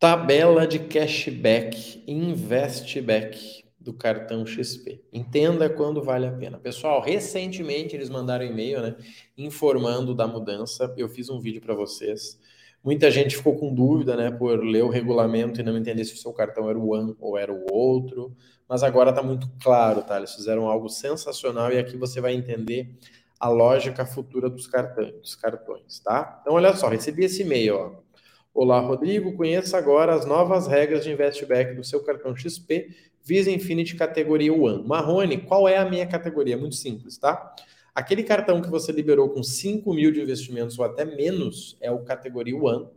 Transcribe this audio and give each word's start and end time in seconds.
Tabela 0.00 0.66
de 0.66 0.78
cashback, 0.78 2.02
investback 2.06 3.62
do 3.78 3.92
cartão 3.92 4.46
XP. 4.46 5.04
Entenda 5.12 5.68
quando 5.68 6.02
vale 6.02 6.26
a 6.26 6.32
pena. 6.32 6.58
Pessoal, 6.58 7.02
recentemente 7.02 7.94
eles 7.94 8.08
mandaram 8.08 8.46
e-mail, 8.46 8.80
né, 8.80 8.96
informando 9.36 10.14
da 10.14 10.26
mudança. 10.26 10.90
Eu 10.96 11.06
fiz 11.06 11.28
um 11.28 11.38
vídeo 11.38 11.60
para 11.60 11.74
vocês. 11.74 12.40
Muita 12.82 13.10
gente 13.10 13.36
ficou 13.36 13.58
com 13.58 13.74
dúvida, 13.74 14.16
né, 14.16 14.30
por 14.30 14.64
ler 14.64 14.84
o 14.84 14.88
regulamento 14.88 15.60
e 15.60 15.62
não 15.62 15.76
entender 15.76 16.06
se 16.06 16.14
o 16.14 16.16
seu 16.16 16.32
cartão 16.32 16.70
era 16.70 16.78
o 16.78 16.94
One 16.94 17.14
ou 17.20 17.36
era 17.36 17.52
o 17.52 17.66
outro. 17.70 18.34
Mas 18.66 18.82
agora 18.82 19.10
está 19.10 19.22
muito 19.22 19.50
claro, 19.62 20.00
tá? 20.02 20.16
Eles 20.16 20.34
fizeram 20.34 20.66
algo 20.66 20.88
sensacional 20.88 21.70
e 21.70 21.78
aqui 21.78 21.98
você 21.98 22.22
vai 22.22 22.32
entender 22.32 22.90
a 23.38 23.50
lógica 23.50 24.06
futura 24.06 24.48
dos 24.48 24.66
cartões, 24.66 25.12
dos 25.20 25.34
cartões, 25.34 26.00
tá? 26.00 26.38
Então, 26.40 26.54
olha 26.54 26.74
só, 26.74 26.88
recebi 26.88 27.26
esse 27.26 27.42
e-mail, 27.42 27.76
ó. 27.76 28.09
Olá, 28.52 28.80
Rodrigo. 28.80 29.36
Conheça 29.36 29.78
agora 29.78 30.12
as 30.12 30.26
novas 30.26 30.66
regras 30.66 31.04
de 31.04 31.12
investback 31.12 31.72
do 31.72 31.84
seu 31.84 32.02
cartão 32.02 32.34
XP 32.34 32.88
Visa 33.22 33.48
Infinity 33.48 33.94
categoria 33.94 34.52
One. 34.52 34.86
Marrone, 34.86 35.38
qual 35.38 35.68
é 35.68 35.76
a 35.76 35.88
minha 35.88 36.04
categoria? 36.04 36.58
Muito 36.58 36.74
simples, 36.74 37.16
tá? 37.16 37.54
Aquele 37.94 38.24
cartão 38.24 38.60
que 38.60 38.68
você 38.68 38.90
liberou 38.90 39.30
com 39.30 39.40
5 39.40 39.94
mil 39.94 40.10
de 40.10 40.20
investimentos 40.20 40.76
ou 40.80 40.84
até 40.84 41.04
menos 41.04 41.78
é 41.80 41.92
o 41.92 42.00
categoria 42.00 42.56
One. 42.56 42.88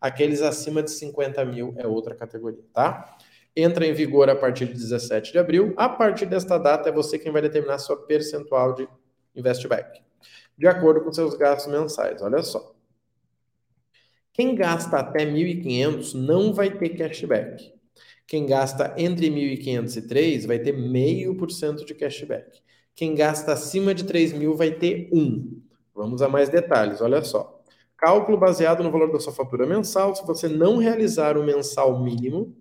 Aqueles 0.00 0.40
acima 0.40 0.82
de 0.82 0.90
50 0.90 1.44
mil 1.44 1.74
é 1.76 1.86
outra 1.86 2.14
categoria, 2.14 2.64
tá? 2.72 3.14
Entra 3.54 3.86
em 3.86 3.92
vigor 3.92 4.30
a 4.30 4.34
partir 4.34 4.64
de 4.64 4.72
17 4.72 5.30
de 5.30 5.38
abril. 5.38 5.74
A 5.76 5.90
partir 5.90 6.24
desta 6.24 6.56
data 6.56 6.88
é 6.88 6.92
você 6.92 7.18
quem 7.18 7.30
vai 7.30 7.42
determinar 7.42 7.78
sua 7.78 7.98
percentual 7.98 8.74
de 8.74 8.88
investback, 9.36 10.00
de 10.56 10.66
acordo 10.66 11.02
com 11.02 11.12
seus 11.12 11.34
gastos 11.34 11.70
mensais. 11.70 12.22
Olha 12.22 12.42
só. 12.42 12.74
Quem 14.32 14.54
gasta 14.54 14.96
até 14.96 15.26
1.500 15.26 16.14
não 16.14 16.54
vai 16.54 16.70
ter 16.70 16.90
cashback. 16.90 17.70
Quem 18.26 18.46
gasta 18.46 18.94
entre 18.96 19.28
1.500 19.28 19.96
e 19.96 20.08
3 20.08 20.46
vai 20.46 20.58
ter 20.58 20.72
meio 20.72 21.36
por 21.36 21.50
cento 21.50 21.84
de 21.84 21.94
cashback. 21.94 22.62
Quem 22.94 23.14
gasta 23.14 23.52
acima 23.52 23.94
de 23.94 24.04
3 24.04 24.32
mil 24.32 24.56
vai 24.56 24.70
ter 24.70 25.10
1. 25.12 25.60
Vamos 25.94 26.22
a 26.22 26.28
mais 26.30 26.48
detalhes, 26.48 27.02
olha 27.02 27.22
só. 27.22 27.62
Cálculo 27.94 28.38
baseado 28.38 28.82
no 28.82 28.90
valor 28.90 29.12
da 29.12 29.20
sua 29.20 29.34
fatura 29.34 29.66
mensal. 29.66 30.14
Se 30.14 30.26
você 30.26 30.48
não 30.48 30.78
realizar 30.78 31.36
o 31.36 31.44
mensal 31.44 32.02
mínimo, 32.02 32.56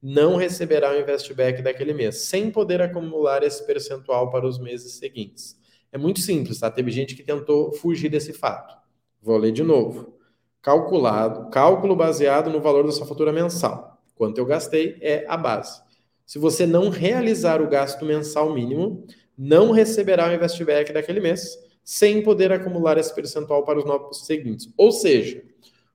não 0.00 0.36
receberá 0.36 0.92
o 0.92 1.00
investback 1.00 1.62
daquele 1.62 1.92
mês, 1.92 2.18
sem 2.18 2.48
poder 2.48 2.80
acumular 2.80 3.42
esse 3.42 3.66
percentual 3.66 4.30
para 4.30 4.46
os 4.46 4.56
meses 4.56 4.92
seguintes. 4.92 5.58
É 5.90 5.98
muito 5.98 6.20
simples, 6.20 6.60
tá? 6.60 6.70
Teve 6.70 6.92
gente 6.92 7.16
que 7.16 7.24
tentou 7.24 7.72
fugir 7.72 8.08
desse 8.08 8.32
fato. 8.32 8.76
Vou 9.20 9.36
ler 9.36 9.50
de 9.50 9.64
novo 9.64 10.17
calculado, 10.62 11.50
cálculo 11.50 11.94
baseado 11.96 12.50
no 12.50 12.60
valor 12.60 12.84
da 12.84 12.92
sua 12.92 13.06
fatura 13.06 13.32
mensal. 13.32 14.00
Quanto 14.14 14.38
eu 14.38 14.46
gastei 14.46 14.96
é 15.00 15.24
a 15.28 15.36
base. 15.36 15.80
Se 16.26 16.38
você 16.38 16.66
não 16.66 16.90
realizar 16.90 17.62
o 17.62 17.68
gasto 17.68 18.04
mensal 18.04 18.52
mínimo, 18.52 19.06
não 19.36 19.70
receberá 19.70 20.28
o 20.28 20.34
investback 20.34 20.92
daquele 20.92 21.20
mês, 21.20 21.56
sem 21.84 22.22
poder 22.22 22.52
acumular 22.52 22.98
esse 22.98 23.14
percentual 23.14 23.64
para 23.64 23.78
os 23.78 23.84
novos 23.84 24.26
seguintes. 24.26 24.70
Ou 24.76 24.92
seja, 24.92 25.42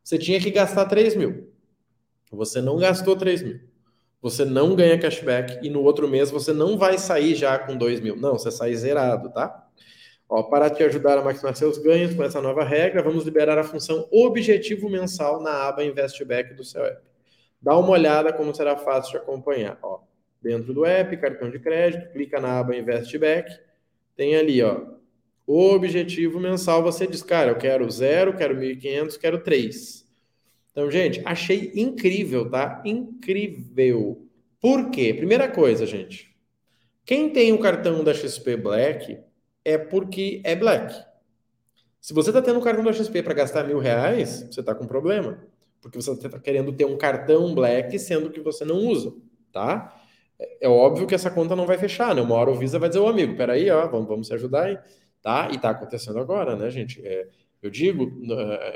você 0.04 0.18
tinha 0.18 0.40
que 0.40 0.50
gastar 0.50 0.86
3 0.86 1.16
mil. 1.16 1.54
Você 2.32 2.62
não 2.62 2.78
gastou 2.78 3.16
3 3.16 3.44
mil. 3.44 3.60
Você 4.22 4.46
não 4.46 4.74
ganha 4.76 4.98
cashback 4.98 5.60
e 5.62 5.70
no 5.70 5.84
outro 5.84 6.08
mês 6.08 6.32
você 6.32 6.54
não 6.54 6.78
vai 6.78 6.98
sair 6.98 7.36
já 7.36 7.60
com 7.60 7.78
2 7.78 8.00
mil. 8.00 8.16
Não, 8.16 8.34
você 8.34 8.50
sai 8.50 8.74
zerado, 8.74 9.30
tá? 9.32 9.68
Ó, 10.36 10.42
para 10.42 10.68
te 10.68 10.82
ajudar 10.82 11.20
a 11.20 11.22
maximizar 11.22 11.56
seus 11.56 11.78
ganhos 11.78 12.16
com 12.16 12.24
essa 12.24 12.42
nova 12.42 12.64
regra, 12.64 13.04
vamos 13.04 13.24
liberar 13.24 13.60
a 13.60 13.64
função 13.64 14.08
objetivo 14.12 14.90
mensal 14.90 15.40
na 15.40 15.68
aba 15.68 15.86
Investback 15.86 16.56
do 16.56 16.64
seu 16.64 16.84
app. 16.84 17.04
Dá 17.62 17.78
uma 17.78 17.92
olhada 17.92 18.34
como 18.34 18.52
será 18.52 18.76
fácil 18.76 19.12
de 19.12 19.18
acompanhar. 19.18 19.78
Ó, 19.84 20.00
dentro 20.42 20.74
do 20.74 20.86
app, 20.86 21.16
cartão 21.18 21.52
de 21.52 21.60
crédito, 21.60 22.12
clica 22.12 22.40
na 22.40 22.60
aba 22.60 22.76
Investback, 22.76 23.60
tem 24.16 24.36
ali, 24.36 24.60
ó, 24.64 24.82
objetivo 25.46 26.40
mensal, 26.40 26.82
você 26.82 27.06
diz, 27.06 27.22
cara, 27.22 27.52
eu 27.52 27.56
quero 27.56 27.88
zero, 27.92 28.36
quero 28.36 28.56
1.500, 28.56 29.20
quero 29.20 29.38
3. 29.38 30.04
Então, 30.72 30.90
gente, 30.90 31.22
achei 31.26 31.74
incrível, 31.76 32.50
tá? 32.50 32.82
Incrível. 32.84 34.28
Por 34.60 34.90
quê? 34.90 35.14
Primeira 35.14 35.48
coisa, 35.48 35.86
gente. 35.86 36.36
Quem 37.06 37.30
tem 37.30 37.54
o 37.54 37.60
cartão 37.60 38.04
da 38.04 38.16
XP 38.16 38.58
Black 38.58 39.20
é 39.66 39.78
porque 39.78 40.42
é 40.44 40.56
black. 40.56 40.94
Se 42.00 42.14
você 42.14 42.30
está 42.30 42.42
tendo 42.42 42.60
um 42.60 42.62
cartão 42.62 42.84
da 42.84 42.92
XP 42.92 43.24
para 43.24 43.34
gastar 43.34 43.64
mil 43.64 43.80
reais, 43.80 44.48
você 44.52 44.60
está 44.60 44.76
com 44.76 44.86
problema. 44.86 45.42
Porque 45.82 46.02
você 46.02 46.12
está 46.12 46.40
querendo 46.40 46.72
ter 46.74 46.86
um 46.86 46.98
cartão 46.98 47.54
black, 47.54 47.98
sendo 48.00 48.30
que 48.30 48.42
você 48.42 48.66
não 48.66 48.78
usa, 48.78 49.14
tá? 49.52 50.02
É, 50.40 50.66
é 50.66 50.70
óbvio 50.70 51.08
que 51.08 51.16
essa 51.16 51.32
conta 51.32 51.56
não 51.56 51.66
vai 51.66 51.78
fechar, 51.78 52.16
né? 52.16 52.22
Uma 52.22 52.36
hora 52.36 52.52
o 52.52 52.56
Visa 52.56 52.80
vai 52.80 52.90
dizer, 52.90 53.02
ô 53.02 53.08
amigo, 53.08 53.36
peraí, 53.36 53.70
ó, 53.70 53.88
vamos, 53.88 54.08
vamos 54.08 54.28
se 54.28 54.34
ajudar 54.34 54.64
aí, 54.66 54.78
tá? 55.22 55.50
E 55.52 55.58
tá 55.58 55.70
acontecendo 55.70 56.20
agora, 56.20 56.56
né, 56.56 56.70
gente? 56.70 57.06
É, 57.06 57.28
eu 57.62 57.70
digo, 57.70 58.12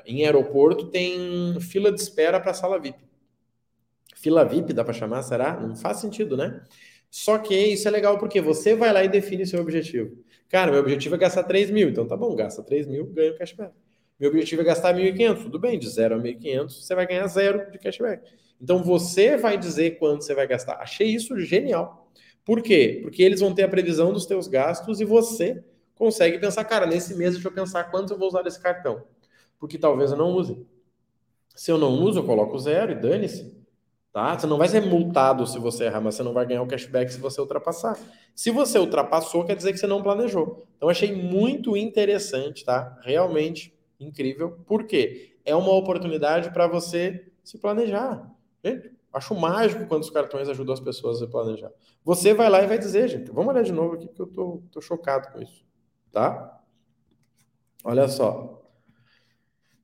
em 0.06 0.26
aeroporto 0.26 0.88
tem 0.88 1.60
fila 1.60 1.92
de 1.92 2.00
espera 2.00 2.40
para 2.40 2.54
sala 2.54 2.80
VIP. 2.80 3.06
Fila 4.16 4.46
VIP, 4.46 4.74
dá 4.74 4.84
para 4.84 4.94
chamar, 4.94 5.22
será? 5.24 5.60
Não 5.60 5.76
faz 5.76 5.98
sentido, 5.98 6.38
né? 6.38 6.62
Só 7.10 7.38
que 7.38 7.56
isso 7.56 7.88
é 7.88 7.92
legal 7.92 8.18
porque 8.18 8.42
você 8.42 8.76
vai 8.76 8.92
lá 8.92 9.04
e 9.04 9.10
define 9.10 9.46
seu 9.46 9.62
objetivo. 9.62 10.18
Cara, 10.50 10.72
meu 10.72 10.80
objetivo 10.80 11.16
é 11.16 11.18
gastar 11.18 11.44
3 11.44 11.70
mil, 11.72 11.90
então 11.90 12.08
tá 12.08 12.16
bom, 12.16 12.36
gasta 12.36 12.64
3 12.64 12.88
mil, 12.88 13.06
ganha 13.08 13.32
o 13.32 13.38
cashback. 13.38 13.74
Meu 14.20 14.30
objetivo 14.30 14.62
é 14.62 14.66
gastar 14.66 14.96
1.500, 14.96 15.44
tudo 15.44 15.60
bem, 15.60 15.78
de 15.78 15.88
0 15.90 16.16
a 16.16 16.18
1.500 16.18 16.70
você 16.70 16.96
vai 16.96 17.06
ganhar 17.06 17.28
zero 17.28 17.70
de 17.70 17.78
cashback. 17.78 18.28
Então 18.60 18.84
você 18.84 19.38
vai 19.38 19.58
dizer 19.58 20.00
quanto 20.00 20.24
você 20.24 20.34
vai 20.34 20.48
gastar. 20.48 20.78
Achei 20.78 21.08
isso 21.08 21.38
genial. 21.40 22.12
Por 22.44 22.62
quê? 22.62 23.00
Porque 23.04 23.22
eles 23.22 23.42
vão 23.42 23.54
ter 23.54 23.64
a 23.64 23.68
previsão 23.68 24.12
dos 24.12 24.26
teus 24.26 24.48
gastos 24.48 25.00
e 25.00 25.06
você 25.06 25.64
consegue 25.94 26.40
pensar, 26.40 26.64
cara, 26.64 26.86
nesse 26.86 27.16
mês 27.16 27.34
deixa 27.34 27.48
eu 27.48 27.52
pensar 27.52 27.86
quanto 27.86 28.14
eu 28.14 28.18
vou 28.18 28.28
usar 28.28 28.42
desse 28.42 28.60
cartão. 28.60 29.04
Porque 29.60 29.78
talvez 29.78 30.12
eu 30.12 30.18
não 30.18 30.32
use. 30.32 30.66
Se 31.56 31.72
eu 31.72 31.78
não 31.78 31.92
uso, 32.02 32.20
eu 32.20 32.24
coloco 32.24 32.58
zero 32.58 32.92
e 32.92 32.96
dane-se. 32.96 33.57
Tá? 34.18 34.36
Você 34.36 34.48
não 34.48 34.58
vai 34.58 34.68
ser 34.68 34.82
multado 34.82 35.46
se 35.46 35.60
você 35.60 35.84
errar, 35.84 36.02
mas 36.02 36.16
você 36.16 36.24
não 36.24 36.34
vai 36.34 36.44
ganhar 36.44 36.64
o 36.64 36.68
cashback 36.68 37.14
se 37.14 37.20
você 37.20 37.40
ultrapassar. 37.40 37.96
Se 38.34 38.50
você 38.50 38.80
ultrapassou, 38.80 39.46
quer 39.46 39.56
dizer 39.56 39.74
que 39.74 39.78
você 39.78 39.86
não 39.86 40.02
planejou. 40.02 40.66
Então, 40.76 40.90
achei 40.90 41.16
muito 41.16 41.78
interessante, 41.78 42.66
tá? 42.66 42.98
Realmente 43.04 43.78
incrível. 44.00 44.58
Por 44.66 44.86
quê? 44.86 45.38
É 45.46 45.56
uma 45.56 45.72
oportunidade 45.72 46.50
para 46.50 46.66
você 46.66 47.28
se 47.44 47.60
planejar. 47.60 48.28
Gente, 48.66 48.92
acho 49.14 49.36
mágico 49.36 49.86
quando 49.86 50.02
os 50.02 50.10
cartões 50.10 50.50
ajudam 50.50 50.74
as 50.74 50.80
pessoas 50.80 51.22
a 51.22 51.26
se 51.28 51.32
planejar. 51.32 51.72
Você 52.04 52.34
vai 52.34 52.50
lá 52.50 52.64
e 52.64 52.66
vai 52.66 52.80
dizer, 52.80 53.08
gente, 53.08 53.30
vamos 53.30 53.54
olhar 53.54 53.62
de 53.62 53.72
novo 53.72 53.94
aqui, 53.94 54.08
porque 54.08 54.22
eu 54.24 54.28
tô, 54.34 54.64
tô 54.72 54.82
chocado 54.82 55.32
com 55.32 55.44
isso. 55.44 55.64
Tá? 56.12 56.60
Olha 57.84 58.08
só 58.08 58.67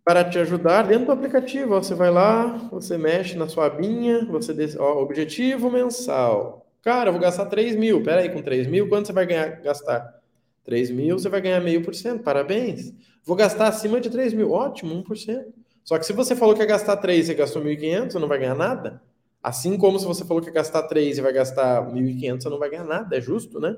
para 0.04 0.24
te 0.24 0.38
ajudar 0.38 0.84
dentro 0.84 1.06
do 1.06 1.12
aplicativo. 1.14 1.70
você 1.70 1.96
vai 1.96 2.12
lá, 2.12 2.58
você 2.72 2.98
mexe 2.98 3.38
na 3.38 3.48
sua 3.48 3.68
abinha, 3.68 4.26
você 4.26 4.54
diz, 4.54 4.76
ó, 4.78 5.02
objetivo 5.02 5.72
mensal. 5.72 6.66
Cara, 6.82 7.10
eu 7.10 7.14
vou 7.14 7.22
gastar 7.22 7.46
3 7.46 7.76
mil. 7.76 8.04
Pera 8.04 8.22
aí, 8.22 8.30
com 8.30 8.42
3 8.42 8.68
mil, 8.68 8.90
quanto 8.90 9.08
você 9.08 9.14
vai 9.14 9.26
ganhar, 9.26 9.62
gastar? 9.62 10.22
3 10.66 10.92
mil, 10.92 11.18
você 11.18 11.30
vai 11.30 11.42
ganhar 11.42 11.62
meio 11.62 11.82
por 11.82 11.96
cento. 11.96 12.24
Parabéns. 12.24 12.94
Vou 13.24 13.36
gastar 13.36 13.68
acima 13.68 14.02
de 14.02 14.10
3 14.10 14.34
mil. 14.34 14.52
Ótimo, 14.52 14.94
1%. 15.04 15.46
Só 15.84 15.98
que 15.98 16.06
se 16.06 16.14
você 16.14 16.36
falou 16.36 16.56
que 16.56 16.62
ia 16.62 16.66
gastar 16.68 16.98
3 16.98 17.30
e 17.30 17.34
gastou 17.34 17.62
1.500, 17.62 18.12
você 18.12 18.20
não 18.20 18.28
vai 18.28 18.40
ganhar 18.40 18.56
nada. 18.56 19.02
Assim 19.42 19.78
como 19.78 20.00
se 20.00 20.06
você 20.06 20.24
falou 20.26 20.42
que 20.42 20.50
ia 20.50 20.54
gastar 20.54 20.84
3 20.84 21.18
e 21.18 21.22
vai 21.22 21.34
gastar 21.34 21.90
1.500, 21.90 22.42
você 22.42 22.50
não 22.50 22.60
vai 22.60 22.70
ganhar 22.70 22.86
nada. 22.86 23.16
É 23.16 23.22
justo, 23.22 23.60
né? 23.60 23.76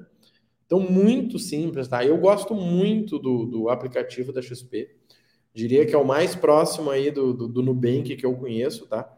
Então, 0.66 0.80
muito 0.80 1.38
simples, 1.38 1.88
tá? 1.88 2.04
Eu 2.04 2.18
gosto 2.18 2.56
muito 2.56 3.20
do, 3.20 3.46
do 3.46 3.70
aplicativo 3.70 4.32
da 4.34 4.42
XP. 4.42 4.90
Diria 5.56 5.86
que 5.86 5.96
é 5.96 5.98
o 5.98 6.04
mais 6.04 6.36
próximo 6.36 6.92
aí 6.92 7.10
do, 7.10 7.34
do, 7.34 7.48
do 7.48 7.64
Nubank 7.64 8.14
que 8.18 8.26
eu 8.26 8.36
conheço, 8.36 8.86
tá? 8.88 9.10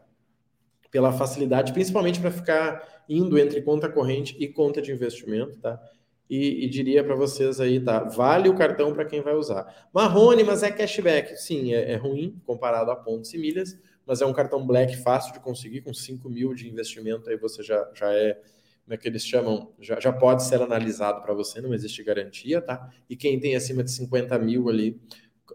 Pela 0.88 1.12
facilidade, 1.12 1.72
principalmente 1.72 2.20
para 2.20 2.30
ficar 2.30 3.04
indo 3.08 3.36
entre 3.36 3.60
conta 3.60 3.88
corrente 3.88 4.36
e 4.38 4.46
conta 4.46 4.80
de 4.80 4.92
investimento, 4.92 5.58
tá? 5.58 5.82
E, 6.30 6.64
e 6.64 6.68
diria 6.68 7.02
para 7.02 7.16
vocês 7.16 7.60
aí, 7.60 7.80
tá? 7.80 8.04
Vale 8.04 8.48
o 8.48 8.54
cartão 8.54 8.92
para 8.92 9.04
quem 9.04 9.20
vai 9.20 9.34
usar. 9.34 9.88
Marrone, 9.92 10.44
mas 10.44 10.62
é 10.62 10.70
cashback. 10.70 11.36
Sim, 11.36 11.74
é, 11.74 11.90
é, 11.90 11.96
ruim 11.96 12.40
comparado 12.46 12.92
a 12.92 12.96
pontos 12.96 13.34
e 13.34 13.38
milhas, 13.38 13.76
mas 14.06 14.22
é 14.22 14.26
um 14.26 14.32
cartão 14.32 14.64
black 14.64 14.96
fácil 14.98 15.32
de 15.32 15.40
conseguir, 15.40 15.80
com 15.80 15.92
5 15.92 16.30
mil 16.30 16.54
de 16.54 16.68
investimento, 16.68 17.28
aí 17.28 17.36
você 17.36 17.64
já, 17.64 17.90
já 17.92 18.12
é 18.14 18.40
como 18.84 18.94
é 18.94 18.96
que 18.96 19.06
eles 19.06 19.26
chamam, 19.26 19.74
já, 19.78 20.00
já 20.00 20.10
pode 20.10 20.44
ser 20.44 20.62
analisado 20.62 21.20
para 21.20 21.34
você, 21.34 21.60
não 21.60 21.74
existe 21.74 22.02
garantia, 22.02 22.62
tá? 22.62 22.88
E 23.10 23.14
quem 23.16 23.38
tem 23.38 23.54
acima 23.54 23.84
de 23.84 23.90
50 23.90 24.38
mil 24.38 24.68
ali, 24.70 24.98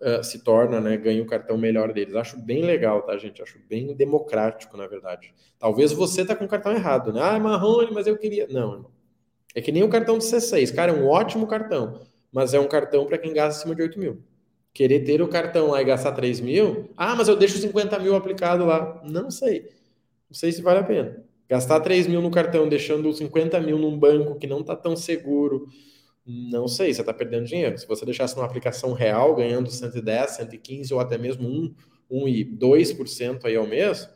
uh, 0.01 0.23
se 0.23 0.43
torna, 0.43 0.79
né, 0.79 0.97
ganha 0.97 1.21
o 1.21 1.25
cartão 1.25 1.57
melhor 1.57 1.93
deles. 1.93 2.15
Acho 2.15 2.37
bem 2.37 2.63
legal, 2.63 3.01
tá, 3.01 3.17
gente? 3.17 3.41
Acho 3.41 3.59
bem 3.69 3.93
democrático, 3.95 4.77
na 4.77 4.87
verdade. 4.87 5.33
Talvez 5.59 5.91
você 5.91 6.25
tá 6.25 6.35
com 6.35 6.45
o 6.45 6.47
cartão 6.47 6.71
errado, 6.71 7.13
né? 7.13 7.21
Ah, 7.21 7.39
Marrone, 7.39 7.91
mas 7.91 8.07
eu 8.07 8.17
queria. 8.17 8.47
Não, 8.47 8.73
irmão. 8.73 8.91
É 9.55 9.61
que 9.61 9.71
nem 9.71 9.83
o 9.83 9.89
cartão 9.89 10.17
do 10.17 10.23
C6. 10.23 10.73
Cara, 10.73 10.91
é 10.91 10.95
um 10.95 11.07
ótimo 11.07 11.45
cartão, 11.45 12.01
mas 12.31 12.53
é 12.53 12.59
um 12.59 12.67
cartão 12.67 13.05
para 13.05 13.17
quem 13.17 13.33
gasta 13.33 13.59
acima 13.59 13.75
de 13.75 13.81
8 13.81 13.99
mil. 13.99 14.21
Querer 14.73 15.01
ter 15.01 15.21
o 15.21 15.27
cartão 15.27 15.67
lá 15.67 15.81
e 15.81 15.85
gastar 15.85 16.13
3 16.13 16.39
mil, 16.39 16.89
ah, 16.97 17.15
mas 17.15 17.27
eu 17.27 17.35
deixo 17.35 17.59
50 17.59 17.99
mil 17.99 18.15
aplicado 18.15 18.65
lá. 18.65 19.01
Não 19.03 19.29
sei. 19.29 19.69
Não 20.29 20.33
sei 20.35 20.51
se 20.51 20.61
vale 20.61 20.79
a 20.79 20.83
pena. 20.83 21.23
Gastar 21.47 21.79
3 21.81 22.07
mil 22.07 22.21
no 22.21 22.31
cartão, 22.31 22.67
deixando 22.67 23.13
50 23.13 23.59
mil 23.61 23.77
num 23.77 23.97
banco 23.97 24.39
que 24.39 24.47
não 24.47 24.61
está 24.61 24.75
tão 24.75 24.95
seguro, 24.95 25.67
não 26.25 26.67
sei, 26.67 26.93
você 26.93 27.01
está 27.01 27.13
perdendo 27.13 27.45
dinheiro. 27.45 27.77
Se 27.77 27.85
você 27.85 28.05
deixasse 28.05 28.35
numa 28.35 28.45
aplicação 28.45 28.93
real, 28.93 29.35
ganhando 29.35 29.69
110, 29.69 30.31
115 30.31 30.93
ou 30.93 30.99
até 30.99 31.17
mesmo 31.17 31.47
1, 31.47 31.75
1 32.09 32.27
e 32.29 32.45
2% 32.45 33.45
aí 33.45 33.55
ao 33.55 33.67
mês, 33.67 34.09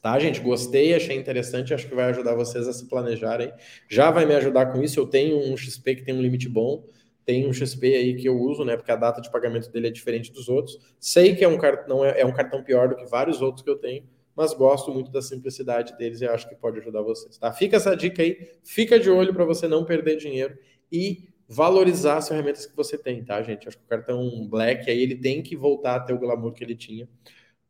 tá, 0.00 0.18
gente? 0.18 0.40
Gostei, 0.40 0.94
achei 0.94 1.16
interessante, 1.16 1.74
acho 1.74 1.88
que 1.88 1.94
vai 1.94 2.06
ajudar 2.06 2.34
vocês 2.34 2.66
a 2.66 2.72
se 2.72 2.88
planejarem. 2.88 3.52
Já 3.88 4.10
vai 4.10 4.24
me 4.24 4.34
ajudar 4.34 4.66
com 4.72 4.82
isso. 4.82 4.98
Eu 4.98 5.06
tenho 5.06 5.38
um 5.38 5.56
XP 5.56 5.96
que 5.96 6.04
tem 6.04 6.14
um 6.14 6.22
limite 6.22 6.48
bom, 6.48 6.86
tem 7.24 7.46
um 7.46 7.52
XP 7.52 7.94
aí 7.94 8.16
que 8.16 8.26
eu 8.26 8.38
uso, 8.40 8.64
né? 8.64 8.76
Porque 8.76 8.90
a 8.90 8.96
data 8.96 9.20
de 9.20 9.30
pagamento 9.30 9.70
dele 9.70 9.88
é 9.88 9.90
diferente 9.90 10.32
dos 10.32 10.48
outros. 10.48 10.78
Sei 10.98 11.36
que 11.36 11.44
é 11.44 11.48
um 11.48 11.58
cartão, 11.58 12.02
é, 12.02 12.22
é 12.22 12.26
um 12.26 12.32
cartão 12.32 12.62
pior 12.62 12.88
do 12.88 12.96
que 12.96 13.04
vários 13.04 13.42
outros 13.42 13.62
que 13.62 13.68
eu 13.68 13.76
tenho, 13.76 14.04
mas 14.34 14.54
gosto 14.54 14.90
muito 14.90 15.10
da 15.10 15.20
simplicidade 15.20 15.98
deles 15.98 16.22
e 16.22 16.26
acho 16.26 16.48
que 16.48 16.54
pode 16.54 16.78
ajudar 16.78 17.02
vocês, 17.02 17.36
tá? 17.36 17.52
Fica 17.52 17.76
essa 17.76 17.94
dica 17.94 18.22
aí, 18.22 18.52
fica 18.64 18.98
de 18.98 19.10
olho 19.10 19.34
para 19.34 19.44
você 19.44 19.68
não 19.68 19.84
perder 19.84 20.16
dinheiro 20.16 20.56
e 20.90 21.28
valorizar 21.48 22.18
as 22.18 22.28
ferramentas 22.28 22.64
que 22.64 22.76
você 22.76 22.96
tem, 22.96 23.24
tá, 23.24 23.42
gente? 23.42 23.66
Acho 23.66 23.76
que 23.76 23.84
o 23.84 23.88
cartão 23.88 24.46
Black 24.48 24.88
aí 24.88 25.00
ele 25.00 25.16
tem 25.16 25.42
que 25.42 25.56
voltar 25.56 25.96
a 25.96 26.00
ter 26.00 26.12
o 26.12 26.18
glamour 26.18 26.52
que 26.52 26.62
ele 26.62 26.76
tinha, 26.76 27.08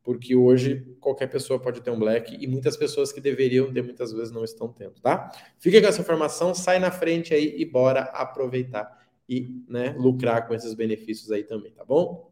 porque 0.03 0.35
hoje 0.35 0.95
qualquer 0.99 1.27
pessoa 1.27 1.59
pode 1.59 1.81
ter 1.81 1.91
um 1.91 1.99
Black 1.99 2.37
e 2.39 2.47
muitas 2.47 2.77
pessoas 2.77 3.11
que 3.11 3.19
deveriam 3.19 3.71
ter 3.73 3.81
muitas 3.81 4.11
vezes 4.11 4.31
não 4.31 4.43
estão 4.43 4.67
tendo, 4.67 4.99
tá? 5.01 5.31
Fica 5.59 5.81
com 5.81 5.87
essa 5.87 6.01
informação, 6.01 6.53
sai 6.53 6.79
na 6.79 6.91
frente 6.91 7.33
aí 7.33 7.55
e 7.57 7.65
bora 7.65 8.01
aproveitar 8.01 8.99
e, 9.27 9.63
né, 9.67 9.95
lucrar 9.97 10.47
com 10.47 10.53
esses 10.53 10.73
benefícios 10.73 11.31
aí 11.31 11.43
também, 11.43 11.71
tá 11.71 11.85
bom? 11.85 12.30